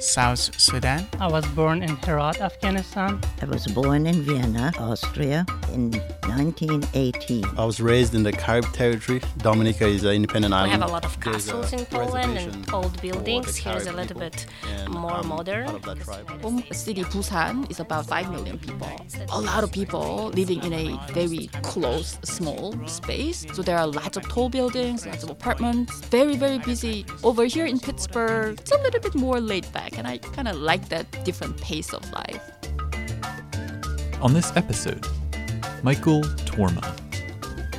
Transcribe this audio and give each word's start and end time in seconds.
South 0.00 0.58
Sudan. 0.60 1.06
I 1.20 1.26
was 1.26 1.44
born 1.48 1.82
in 1.82 1.96
Herat, 1.96 2.40
Afghanistan. 2.40 3.20
I 3.42 3.46
was 3.46 3.66
born 3.66 4.06
in 4.06 4.22
Vienna, 4.22 4.72
Austria 4.78 5.44
in 5.72 5.90
1918. 6.26 7.44
I 7.56 7.64
was 7.64 7.80
raised 7.80 8.14
in 8.14 8.22
the 8.22 8.32
Carib 8.32 8.64
territory. 8.72 9.20
Dominica 9.38 9.86
is 9.86 10.04
an 10.04 10.12
independent 10.12 10.54
island. 10.54 10.72
We 10.72 10.78
have 10.80 10.88
a 10.88 10.92
lot 10.92 11.04
of 11.04 11.18
castles 11.20 11.72
in 11.72 11.84
Poland 11.86 12.38
and 12.38 12.72
old 12.72 13.00
buildings. 13.02 13.56
Here 13.56 13.76
is 13.76 13.86
a 13.86 13.92
little 13.92 14.20
people, 14.20 14.20
bit 14.20 14.46
and 14.68 14.88
more 14.94 15.12
um, 15.14 15.20
I'm 15.22 15.28
modern. 15.28 15.64
part 15.64 15.76
of 15.76 15.82
that 15.82 15.94
because 15.98 16.06
tribe. 16.06 16.28
United 16.30 16.42
Home 16.42 16.62
city 16.72 17.04
Busan 17.04 17.70
is 17.70 17.80
about 17.80 18.06
5 18.06 18.30
million 18.30 18.58
people. 18.58 18.88
A 19.30 19.40
lot 19.40 19.64
of 19.64 19.72
people 19.72 20.28
living 20.34 20.62
in 20.62 20.72
a 20.72 20.98
very 21.12 21.48
close, 21.62 22.18
small 22.22 22.74
space. 22.86 23.46
So 23.52 23.62
there 23.62 23.78
are 23.78 23.86
lots 23.86 24.16
of 24.16 24.28
tall 24.28 24.48
buildings, 24.48 25.06
lots 25.06 25.24
of 25.24 25.30
apartments, 25.30 26.00
very, 26.06 26.36
very 26.36 26.58
busy. 26.58 27.04
Over 27.24 27.44
here 27.46 27.66
in 27.66 27.80
Pittsburgh, 27.80 28.58
it's 28.60 28.70
a 28.70 28.78
little 28.78 29.00
bit 29.00 29.14
more 29.14 29.40
laid 29.40 29.70
back, 29.72 29.87
and 29.96 30.06
I 30.06 30.18
kind 30.18 30.48
of 30.48 30.56
like 30.56 30.88
that 30.88 31.24
different 31.24 31.60
pace 31.60 31.92
of 31.92 32.10
life. 32.12 32.50
On 34.20 34.34
this 34.34 34.54
episode, 34.56 35.06
Michael 35.82 36.22
Torma. 36.22 36.94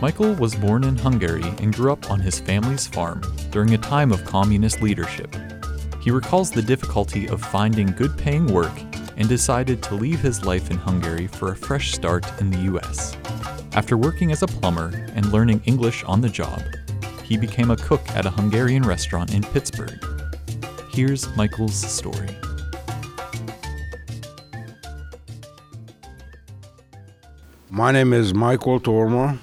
Michael 0.00 0.34
was 0.34 0.54
born 0.54 0.84
in 0.84 0.96
Hungary 0.96 1.42
and 1.58 1.74
grew 1.74 1.92
up 1.92 2.10
on 2.10 2.20
his 2.20 2.38
family's 2.38 2.86
farm 2.86 3.20
during 3.50 3.74
a 3.74 3.78
time 3.78 4.12
of 4.12 4.24
communist 4.24 4.80
leadership. 4.80 5.34
He 6.00 6.12
recalls 6.12 6.52
the 6.52 6.62
difficulty 6.62 7.28
of 7.28 7.42
finding 7.42 7.88
good 7.88 8.16
paying 8.16 8.46
work 8.46 8.72
and 9.16 9.28
decided 9.28 9.82
to 9.82 9.96
leave 9.96 10.20
his 10.20 10.44
life 10.44 10.70
in 10.70 10.78
Hungary 10.78 11.26
for 11.26 11.50
a 11.50 11.56
fresh 11.56 11.92
start 11.92 12.24
in 12.40 12.50
the 12.50 12.72
US. 12.72 13.16
After 13.72 13.96
working 13.96 14.30
as 14.30 14.42
a 14.42 14.46
plumber 14.46 15.08
and 15.14 15.32
learning 15.32 15.62
English 15.64 16.04
on 16.04 16.20
the 16.20 16.28
job, 16.28 16.62
he 17.24 17.36
became 17.36 17.72
a 17.72 17.76
cook 17.76 18.00
at 18.10 18.24
a 18.24 18.30
Hungarian 18.30 18.84
restaurant 18.84 19.34
in 19.34 19.42
Pittsburgh. 19.42 20.17
Here's 20.98 21.28
Michael's 21.36 21.76
story. 21.76 22.26
My 27.70 27.92
name 27.92 28.12
is 28.12 28.34
Michael 28.34 28.80
Torma. 28.80 29.38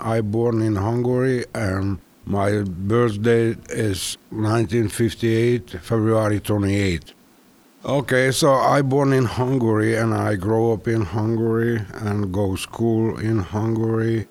I 0.00 0.20
born 0.20 0.60
in 0.62 0.74
Hungary 0.74 1.44
and 1.54 2.00
my 2.24 2.62
birthday 2.62 3.50
is 3.70 4.18
1958, 4.30 5.76
February 5.80 6.40
28. 6.40 7.14
Okay, 7.84 8.32
so 8.32 8.54
I 8.54 8.82
born 8.82 9.12
in 9.12 9.26
Hungary 9.26 9.94
and 9.94 10.12
I 10.12 10.34
grow 10.34 10.72
up 10.72 10.88
in 10.88 11.02
Hungary 11.02 11.82
and 11.94 12.34
go 12.34 12.56
school 12.56 13.16
in 13.16 13.38
Hungary. 13.38 14.26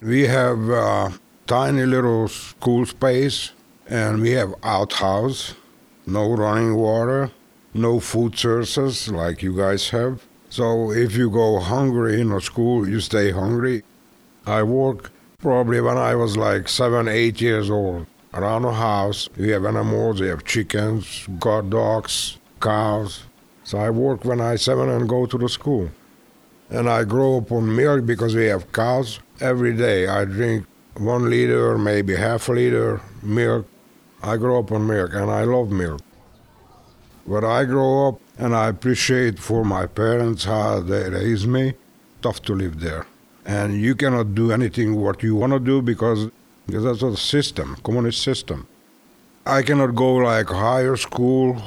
We 0.00 0.22
have 0.22 0.70
a 0.70 1.12
tiny 1.46 1.84
little 1.84 2.26
school 2.28 2.86
space 2.86 3.52
and 3.86 4.22
we 4.22 4.30
have 4.30 4.54
outhouse, 4.62 5.52
no 6.06 6.32
running 6.32 6.76
water, 6.76 7.30
no 7.74 8.00
food 8.00 8.38
sources 8.38 9.08
like 9.08 9.42
you 9.42 9.56
guys 9.56 9.90
have. 9.90 10.24
So 10.48 10.92
if 10.92 11.16
you 11.16 11.28
go 11.30 11.58
hungry 11.58 12.20
in 12.20 12.32
a 12.32 12.40
school, 12.40 12.88
you 12.88 13.00
stay 13.00 13.32
hungry. 13.32 13.82
I 14.46 14.62
work 14.62 15.10
probably 15.38 15.80
when 15.80 15.98
I 15.98 16.14
was 16.14 16.36
like 16.36 16.68
seven, 16.68 17.08
eight 17.08 17.40
years 17.40 17.68
old. 17.68 18.06
Around 18.32 18.62
the 18.62 18.72
house, 18.72 19.28
we 19.36 19.48
have 19.50 19.64
animals, 19.64 20.20
we 20.20 20.28
have 20.28 20.44
chickens, 20.44 21.26
got 21.38 21.70
dogs, 21.70 22.38
cows. 22.60 23.24
So 23.64 23.78
I 23.78 23.90
work 23.90 24.24
when 24.24 24.40
I 24.40 24.56
seven 24.56 24.88
and 24.88 25.08
go 25.08 25.26
to 25.26 25.38
the 25.38 25.48
school. 25.48 25.90
And 26.70 26.88
I 26.88 27.04
grow 27.04 27.38
up 27.38 27.50
on 27.50 27.74
milk 27.74 28.06
because 28.06 28.34
we 28.34 28.46
have 28.46 28.70
cows. 28.72 29.20
Every 29.40 29.72
day 29.72 30.06
I 30.06 30.24
drink 30.24 30.66
one 30.96 31.28
liter, 31.30 31.76
maybe 31.78 32.14
half 32.16 32.48
a 32.48 32.52
liter 32.52 33.00
milk. 33.22 33.66
I 34.22 34.36
grew 34.36 34.58
up 34.58 34.72
on 34.72 34.86
milk 34.86 35.12
and 35.14 35.30
I 35.30 35.44
love 35.44 35.70
milk. 35.70 36.00
But 37.26 37.44
I 37.44 37.64
grow 37.64 38.08
up 38.08 38.20
and 38.38 38.54
I 38.54 38.68
appreciate 38.68 39.38
for 39.38 39.64
my 39.64 39.86
parents 39.86 40.44
how 40.44 40.80
they 40.80 41.08
raised 41.10 41.48
me. 41.48 41.74
Tough 42.22 42.42
to 42.42 42.54
live 42.54 42.80
there. 42.80 43.06
And 43.44 43.80
you 43.80 43.94
cannot 43.94 44.34
do 44.34 44.50
anything 44.52 44.96
what 44.96 45.22
you 45.22 45.36
want 45.36 45.52
to 45.52 45.60
do 45.60 45.82
because, 45.82 46.30
because 46.66 46.84
that's 46.84 47.02
a 47.02 47.16
system, 47.16 47.76
communist 47.84 48.22
system. 48.22 48.66
I 49.44 49.62
cannot 49.62 49.94
go 49.94 50.14
like 50.14 50.48
higher 50.48 50.96
school 50.96 51.62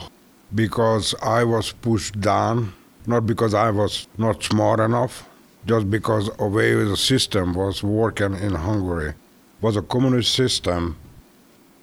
because 0.53 1.15
I 1.21 1.43
was 1.43 1.71
pushed 1.71 2.19
down, 2.19 2.73
not 3.07 3.25
because 3.25 3.53
I 3.53 3.69
was 3.71 4.07
not 4.17 4.43
smart 4.43 4.79
enough, 4.79 5.29
just 5.65 5.89
because 5.89 6.29
of 6.29 6.53
way 6.53 6.73
the 6.73 6.97
system 6.97 7.53
was 7.53 7.83
working 7.83 8.33
in 8.35 8.55
Hungary. 8.55 9.13
was 9.61 9.75
a 9.75 9.81
communist 9.81 10.33
system. 10.33 10.97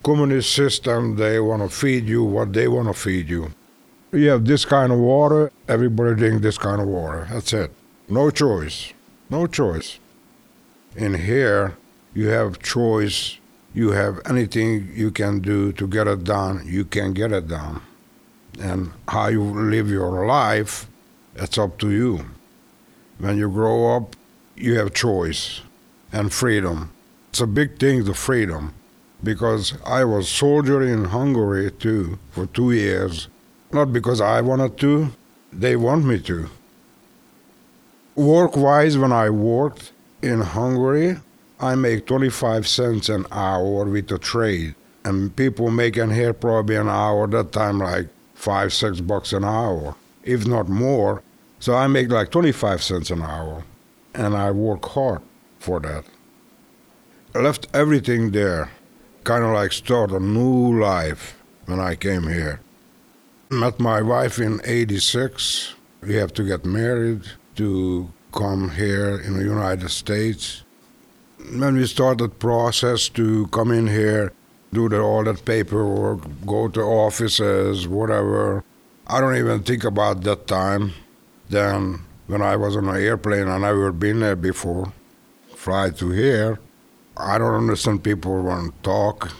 Communist 0.06 0.52
system, 0.52 1.16
they 1.16 1.40
want 1.40 1.62
to 1.62 1.68
feed 1.68 2.06
you 2.06 2.22
what 2.22 2.52
they 2.52 2.68
want 2.68 2.86
to 2.86 2.94
feed 2.94 3.28
you. 3.28 3.50
You 4.12 4.28
have 4.28 4.44
this 4.44 4.64
kind 4.64 4.92
of 4.92 5.00
water, 5.00 5.50
everybody 5.66 6.14
drink 6.14 6.42
this 6.42 6.58
kind 6.58 6.80
of 6.80 6.86
water. 6.86 7.26
That's 7.28 7.52
it. 7.52 7.72
No 8.08 8.30
choice. 8.30 8.92
No 9.28 9.48
choice. 9.48 9.98
In 10.94 11.14
here, 11.14 11.76
you 12.14 12.28
have 12.28 12.60
choice. 12.60 13.38
You 13.74 13.90
have 13.90 14.20
anything 14.24 14.92
you 14.94 15.10
can 15.10 15.40
do 15.40 15.72
to 15.72 15.88
get 15.88 16.06
it 16.06 16.22
done, 16.22 16.62
you 16.64 16.84
can 16.84 17.12
get 17.12 17.32
it 17.32 17.48
done. 17.48 17.82
And 18.60 18.92
how 19.08 19.26
you 19.26 19.42
live 19.42 19.90
your 19.90 20.24
life, 20.24 20.86
it's 21.34 21.58
up 21.58 21.78
to 21.78 21.90
you. 21.90 22.26
When 23.18 23.38
you 23.38 23.50
grow 23.50 23.96
up, 23.96 24.14
you 24.54 24.78
have 24.78 24.94
choice 24.94 25.62
and 26.12 26.32
freedom. 26.32 26.92
It's 27.30 27.40
a 27.40 27.46
big 27.48 27.80
thing, 27.80 28.04
the 28.04 28.14
freedom, 28.14 28.72
because 29.22 29.74
I 29.84 30.04
was 30.04 30.28
soldier 30.28 30.82
in 30.82 31.04
Hungary 31.06 31.70
too 31.70 32.18
for 32.30 32.46
two 32.46 32.72
years. 32.72 33.28
Not 33.72 33.92
because 33.92 34.20
I 34.20 34.40
wanted 34.40 34.78
to, 34.78 35.12
they 35.52 35.76
want 35.76 36.04
me 36.04 36.18
to. 36.20 36.48
Work 38.14 38.56
wise, 38.56 38.96
when 38.96 39.12
I 39.12 39.28
worked 39.30 39.92
in 40.22 40.40
Hungary, 40.40 41.18
I 41.60 41.74
make 41.74 42.06
25 42.06 42.66
cents 42.66 43.08
an 43.08 43.26
hour 43.30 43.84
with 43.84 44.08
the 44.08 44.18
trade. 44.18 44.74
And 45.04 45.34
people 45.34 45.70
making 45.70 46.10
here 46.10 46.32
probably 46.32 46.76
an 46.76 46.88
hour 46.88 47.26
that 47.28 47.52
time 47.52 47.78
like 47.78 48.08
five, 48.34 48.72
six 48.72 49.00
bucks 49.00 49.32
an 49.32 49.44
hour, 49.44 49.94
if 50.24 50.46
not 50.46 50.68
more. 50.68 51.22
So 51.60 51.74
I 51.74 51.86
make 51.86 52.10
like 52.10 52.30
25 52.30 52.82
cents 52.82 53.10
an 53.10 53.22
hour. 53.22 53.64
And 54.14 54.36
I 54.36 54.50
work 54.50 54.84
hard 54.86 55.22
for 55.58 55.80
that. 55.80 56.04
I 57.34 57.40
left 57.40 57.68
everything 57.74 58.30
there, 58.30 58.70
kind 59.26 59.42
of 59.42 59.50
like 59.50 59.72
start 59.72 60.12
a 60.12 60.20
new 60.20 60.80
life 60.80 61.36
when 61.66 61.80
I 61.80 61.96
came 61.96 62.28
here. 62.28 62.60
Met 63.50 63.80
my 63.80 64.00
wife 64.00 64.38
in 64.38 64.60
86. 64.64 65.74
We 66.00 66.14
have 66.14 66.32
to 66.34 66.44
get 66.44 66.64
married 66.64 67.22
to 67.56 68.08
come 68.32 68.70
here 68.70 69.18
in 69.20 69.36
the 69.36 69.42
United 69.42 69.90
States. 69.90 70.62
When 71.58 71.74
we 71.74 71.86
started 71.86 72.38
process 72.38 73.08
to 73.10 73.48
come 73.48 73.72
in 73.72 73.88
here, 73.88 74.32
do 74.72 74.88
the, 74.88 75.00
all 75.00 75.24
that 75.24 75.44
paperwork, 75.44 76.20
go 76.46 76.68
to 76.68 76.80
offices, 76.82 77.88
whatever, 77.88 78.62
I 79.08 79.20
don't 79.20 79.36
even 79.36 79.64
think 79.64 79.82
about 79.82 80.22
that 80.22 80.46
time. 80.46 80.92
Then 81.48 82.00
when 82.28 82.42
I 82.42 82.54
was 82.54 82.76
on 82.76 82.88
an 82.88 83.02
airplane, 83.02 83.48
I 83.48 83.58
never 83.58 83.90
been 83.90 84.20
there 84.20 84.36
before. 84.36 84.92
Fly 85.56 85.90
to 85.90 86.10
here, 86.10 86.60
I 87.16 87.38
don't 87.38 87.54
understand 87.54 88.04
people 88.04 88.42
want 88.42 88.74
to 88.74 88.82
talk, 88.82 89.32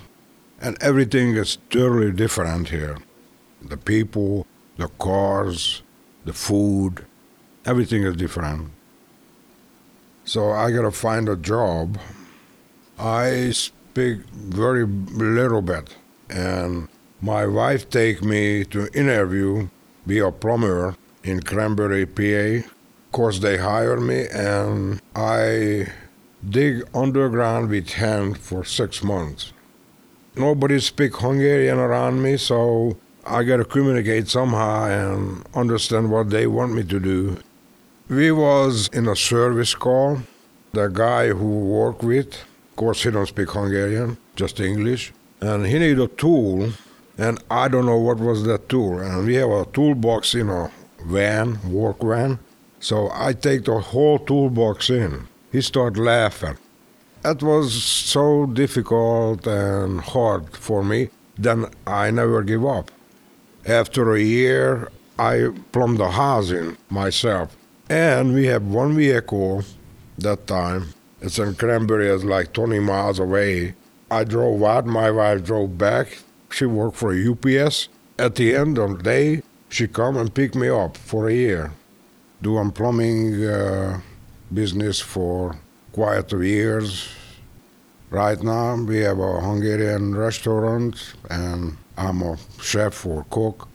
and 0.61 0.79
everything 0.81 1.37
is 1.37 1.59
totally 1.71 2.11
different 2.11 2.69
here. 2.71 2.97
The 3.61 3.77
people, 3.77 4.47
the 4.79 4.89
cars, 4.99 5.83
the 6.25 6.33
food, 6.33 7.05
everything 7.67 8.03
is 8.05 8.17
different. 8.17 8.71
So 10.25 10.53
I 10.53 10.71
gotta 10.71 10.91
find 10.91 11.29
a 11.29 11.37
job. 11.37 11.99
I 12.99 13.51
speak 13.51 14.21
very 14.31 14.87
little 14.87 15.63
bit, 15.63 15.95
and 16.31 16.89
my 17.21 17.47
wife 17.47 17.91
take 17.91 18.23
me 18.23 18.65
to 18.67 18.89
interview, 18.99 19.69
be 20.07 20.19
a 20.19 20.33
plumber 20.33 20.97
in 21.23 21.43
Cranberry, 21.43 22.07
PA. 22.07 22.67
Of 22.67 23.13
course, 23.13 23.39
they 23.41 23.59
hire 23.59 24.01
me, 24.01 24.27
and 24.33 25.01
I 25.15 25.89
dig 26.49 26.83
underground 26.95 27.69
with 27.71 27.91
hand 27.91 28.39
for 28.39 28.65
six 28.65 29.03
months. 29.03 29.53
Nobody 30.37 30.81
speak 30.81 31.17
Hungarian 31.17 31.79
around 31.79 32.23
me, 32.23 32.37
so 32.37 32.97
I 33.25 33.43
gotta 33.43 33.65
communicate 33.65 34.29
somehow 34.29 34.85
and 34.85 35.45
understand 35.55 36.11
what 36.11 36.31
they 36.31 36.47
want 36.47 36.75
me 36.75 36.85
to 36.85 37.01
do. 37.01 37.39
We 38.09 38.31
was 38.31 38.89
in 38.93 39.09
a 39.09 39.17
service 39.17 39.75
call. 39.75 40.21
The 40.73 40.89
guy 40.89 41.29
who 41.29 41.61
work 41.61 42.03
with, 42.03 42.35
of 42.35 42.77
course 42.77 43.03
he 43.03 43.11
don't 43.11 43.27
speak 43.27 43.51
Hungarian, 43.51 44.19
just 44.37 44.61
English, 44.61 45.13
and 45.41 45.67
he 45.67 45.79
need 45.79 45.99
a 45.99 46.07
tool, 46.07 46.71
and 47.19 47.43
I 47.51 47.69
don't 47.69 47.87
know 47.87 47.99
what 47.99 48.19
was 48.19 48.45
that 48.45 48.69
tool. 48.69 49.01
And 49.01 49.27
we 49.27 49.35
have 49.37 49.51
a 49.51 49.65
toolbox 49.65 50.35
in 50.35 50.51
a 50.51 50.71
van, 51.05 51.59
work 51.73 52.03
van, 52.03 52.39
So 52.79 53.11
I 53.13 53.33
take 53.33 53.65
the 53.65 53.81
whole 53.81 54.19
toolbox 54.19 54.91
in. 54.91 55.27
He 55.57 55.63
started 55.63 55.99
laughing. 55.99 56.59
It 57.25 57.43
was 57.43 57.83
so 57.83 58.45
difficult 58.45 59.47
and 59.47 60.03
hard 60.03 60.55
for 60.55 60.85
me. 60.85 61.09
Then 61.39 61.71
I 61.87 62.11
never 62.11 62.43
give 62.43 62.67
up. 62.67 62.91
After 63.65 64.13
a 64.13 64.21
year, 64.21 64.91
I 65.19 65.49
plumbed 65.73 65.97
the 65.97 66.11
housing 66.11 66.77
myself. 66.91 67.57
And 67.89 68.35
we 68.35 68.45
have 68.49 68.67
one 68.67 68.95
vehicle 68.97 69.65
that 70.19 70.47
time. 70.47 70.93
It's 71.23 71.39
in 71.39 71.55
Cranberry, 71.55 72.11
it's 72.11 72.23
like 72.23 72.53
20 72.53 72.79
miles 72.81 73.19
away. 73.19 73.77
I 74.11 74.25
drove 74.25 74.63
out, 74.63 74.85
my 74.85 75.11
wife 75.11 75.43
drove 75.43 75.79
back. 75.79 76.19
She 76.51 76.67
worked 76.67 76.99
for 76.99 77.15
UPS. 77.15 77.89
At 78.19 78.35
the 78.35 78.55
end 78.55 78.77
of 78.77 78.99
the 78.99 79.03
day, 79.03 79.43
she 79.71 79.89
come 79.89 80.19
and 80.19 80.35
pick 80.35 80.55
me 80.55 80.69
up 80.69 80.99
for 80.99 81.31
a 81.31 81.33
year. 81.33 81.73
Doing 82.43 82.73
plumbing 82.73 83.43
uh, 83.43 84.01
business 84.53 85.01
for 85.01 85.57
quite 85.93 86.33
years. 86.33 87.09
Right 88.11 88.41
now, 88.43 88.77
we 88.77 88.99
have 88.99 89.19
a 89.19 89.41
Hungarian 89.41 90.15
restaurant, 90.17 91.15
and 91.31 91.77
I'm 91.97 92.23
a 92.23 92.37
chef 92.61 93.05
or 93.05 93.25
cook. 93.31 93.69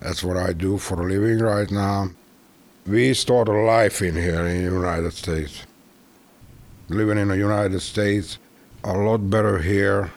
That's 0.00 0.22
what 0.22 0.36
I 0.36 0.52
do 0.52 0.78
for 0.78 1.00
a 1.00 1.08
living 1.08 1.38
right 1.38 1.70
now. 1.70 2.10
We 2.86 3.14
started 3.14 3.52
life 3.52 4.02
in 4.02 4.14
here 4.14 4.46
in 4.46 4.64
the 4.64 4.72
United 4.72 5.12
States. 5.12 5.64
Living 6.88 7.18
in 7.18 7.28
the 7.28 7.36
United 7.36 7.80
States, 7.80 8.38
a 8.84 8.92
lot 8.92 9.30
better 9.30 9.58
here, 9.58 10.10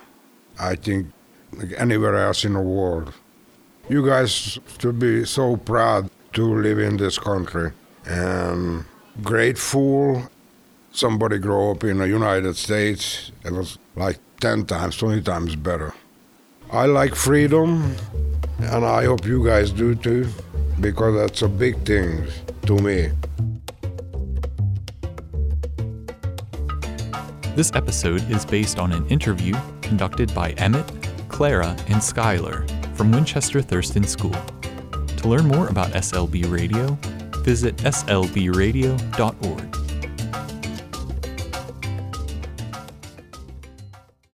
I 0.60 0.76
think, 0.76 1.08
like 1.52 1.74
anywhere 1.78 2.16
else 2.16 2.46
in 2.46 2.54
the 2.54 2.62
world. 2.62 3.14
You 3.90 4.06
guys 4.06 4.58
should 4.80 4.98
be 5.00 5.26
so 5.26 5.58
proud 5.58 6.10
to 6.34 6.62
live 6.62 6.80
in 6.80 6.98
this 6.98 7.20
country 7.20 7.72
and 8.06 8.86
grateful 9.22 10.30
somebody 10.92 11.40
grow 11.40 11.72
up 11.72 11.84
in 11.84 11.98
the 11.98 12.08
United 12.08 12.56
States. 12.56 13.32
It 13.44 13.52
was 13.52 13.78
like 13.96 14.20
10 14.40 14.66
times, 14.66 14.98
20 14.98 15.22
times 15.22 15.56
better. 15.56 15.94
I 16.72 16.86
like 16.86 17.14
freedom, 17.14 17.96
and 18.60 18.86
I 18.86 19.06
hope 19.06 19.26
you 19.26 19.46
guys 19.46 19.72
do 19.72 19.94
too, 19.96 20.28
because 20.80 21.16
that's 21.16 21.42
a 21.42 21.48
big 21.48 21.86
thing 21.86 22.26
to 22.66 22.78
me. 22.78 23.10
This 27.56 27.72
episode 27.76 28.28
is 28.32 28.46
based 28.46 28.80
on 28.80 28.92
an 28.92 29.08
interview 29.10 29.54
conducted 29.82 30.34
by 30.34 30.52
Emmet, 30.54 30.92
Clara, 31.30 31.70
and 31.88 32.02
Skylar 32.02 32.68
from 32.96 33.12
Winchester 33.12 33.62
Thurston 33.62 34.06
School. 34.06 34.36
To 35.18 35.28
learn 35.28 35.48
more 35.48 35.68
about 35.68 35.92
SLB 35.92 36.52
Radio, 36.52 36.98
visit 37.44 37.78
slbradio.org. 37.78 39.83